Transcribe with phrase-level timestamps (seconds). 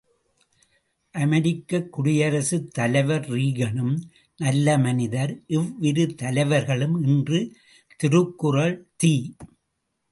[1.15, 3.93] அமெரிக்கக் குடியரசுத் தலைவர் ரீகனும்
[4.39, 7.41] நல்ல மனிதர், இவ்விரு தலைவர்களும் இன்று
[7.99, 9.15] திருக்குறள் தி.